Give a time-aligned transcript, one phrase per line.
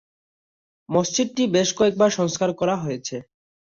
[0.89, 3.15] মসজিদটি বেশ কয়েকবার সংস্কার করা হয়েছে।